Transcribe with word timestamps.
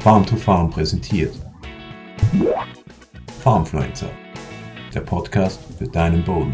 Farm 0.00 0.24
to 0.24 0.36
Farm 0.36 0.70
präsentiert. 0.70 1.34
Farmfluencer, 3.42 4.08
der 4.94 5.00
Podcast 5.00 5.58
für 5.76 5.88
deinen 5.88 6.24
Boden. 6.24 6.52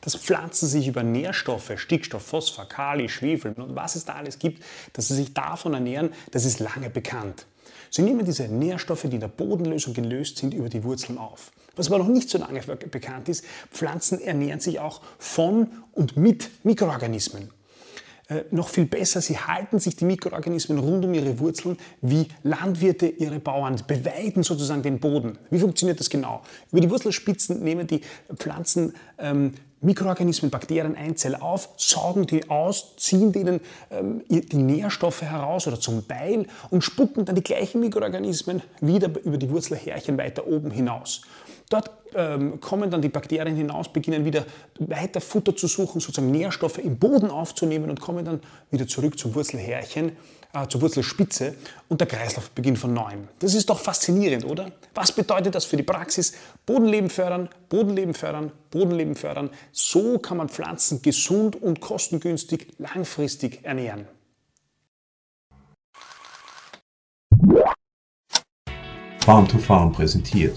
Dass 0.00 0.16
Pflanzen 0.16 0.68
sich 0.68 0.88
über 0.88 1.02
Nährstoffe, 1.02 1.72
Stickstoff, 1.76 2.22
Phosphor, 2.22 2.66
Kali, 2.66 3.10
Schwefel 3.10 3.52
und 3.52 3.76
was 3.76 3.94
es 3.94 4.06
da 4.06 4.14
alles 4.14 4.38
gibt, 4.38 4.64
dass 4.94 5.08
sie 5.08 5.16
sich 5.16 5.34
davon 5.34 5.74
ernähren, 5.74 6.10
das 6.30 6.46
ist 6.46 6.60
lange 6.60 6.88
bekannt. 6.88 7.44
Sie 7.90 8.00
nehmen 8.00 8.24
diese 8.24 8.48
Nährstoffe, 8.48 9.02
die 9.02 9.14
in 9.14 9.20
der 9.20 9.28
Bodenlösung 9.28 9.92
gelöst 9.92 10.38
sind, 10.38 10.54
über 10.54 10.70
die 10.70 10.84
Wurzeln 10.84 11.18
auf. 11.18 11.52
Was 11.76 11.88
aber 11.88 11.98
noch 11.98 12.08
nicht 12.08 12.30
so 12.30 12.38
lange 12.38 12.62
bekannt 12.62 13.28
ist, 13.28 13.44
Pflanzen 13.70 14.18
ernähren 14.18 14.60
sich 14.60 14.80
auch 14.80 15.02
von 15.18 15.68
und 15.92 16.16
mit 16.16 16.64
Mikroorganismen. 16.64 17.50
Äh, 18.28 18.44
noch 18.50 18.68
viel 18.68 18.84
besser, 18.84 19.22
sie 19.22 19.38
halten 19.38 19.78
sich 19.78 19.96
die 19.96 20.04
Mikroorganismen 20.04 20.78
rund 20.78 21.02
um 21.02 21.14
ihre 21.14 21.38
Wurzeln, 21.38 21.78
wie 22.02 22.28
Landwirte 22.42 23.06
ihre 23.06 23.40
Bauern 23.40 23.80
beweiden 23.86 24.42
sozusagen 24.42 24.82
den 24.82 25.00
Boden. 25.00 25.38
Wie 25.50 25.58
funktioniert 25.58 25.98
das 25.98 26.10
genau? 26.10 26.42
Über 26.70 26.82
die 26.82 26.90
Wurzelspitzen 26.90 27.62
nehmen 27.62 27.86
die 27.86 28.02
Pflanzen 28.36 28.92
ähm, 29.18 29.54
Mikroorganismen, 29.80 30.50
Bakterien, 30.50 30.94
Einzeller 30.94 31.42
auf, 31.42 31.70
saugen 31.76 32.26
die 32.26 32.50
aus, 32.50 32.96
ziehen 32.96 33.32
denen 33.32 33.60
ähm, 33.90 34.22
die 34.28 34.56
Nährstoffe 34.56 35.22
heraus 35.22 35.66
oder 35.66 35.80
zum 35.80 36.04
Beil 36.04 36.46
und 36.70 36.82
spucken 36.82 37.24
dann 37.24 37.36
die 37.36 37.42
gleichen 37.42 37.80
Mikroorganismen 37.80 38.60
wieder 38.80 39.08
über 39.24 39.38
die 39.38 39.48
Wurzelhärchen 39.48 40.18
weiter 40.18 40.46
oben 40.46 40.70
hinaus. 40.70 41.22
Dort 41.68 41.90
ähm, 42.14 42.60
kommen 42.60 42.90
dann 42.90 43.02
die 43.02 43.10
Bakterien 43.10 43.54
hinaus, 43.54 43.92
beginnen 43.92 44.24
wieder 44.24 44.46
weiter 44.78 45.20
Futter 45.20 45.54
zu 45.54 45.66
suchen, 45.66 46.00
sozusagen 46.00 46.30
Nährstoffe 46.30 46.78
im 46.78 46.98
Boden 46.98 47.30
aufzunehmen 47.30 47.90
und 47.90 48.00
kommen 48.00 48.24
dann 48.24 48.40
wieder 48.70 48.86
zurück 48.86 49.18
zum 49.18 49.34
Wurzelhärchen, 49.34 50.12
äh, 50.54 50.66
zur 50.66 50.80
Wurzelspitze 50.80 51.54
und 51.88 52.00
der 52.00 52.08
Kreislauf 52.08 52.50
beginnt 52.50 52.78
von 52.78 52.94
neuem. 52.94 53.28
Das 53.40 53.54
ist 53.54 53.68
doch 53.68 53.78
faszinierend, 53.78 54.46
oder? 54.46 54.72
Was 54.94 55.12
bedeutet 55.12 55.54
das 55.54 55.66
für 55.66 55.76
die 55.76 55.82
Praxis? 55.82 56.32
Bodenleben 56.64 57.10
fördern, 57.10 57.50
Bodenleben 57.68 58.14
fördern, 58.14 58.50
Bodenleben 58.70 59.14
fördern. 59.14 59.50
So 59.70 60.18
kann 60.18 60.38
man 60.38 60.48
Pflanzen 60.48 61.02
gesund 61.02 61.60
und 61.60 61.80
kostengünstig 61.80 62.68
langfristig 62.78 63.60
ernähren. 63.62 64.06
Farm 69.20 69.46
to 69.46 69.58
Farm 69.58 69.92
präsentiert. 69.92 70.56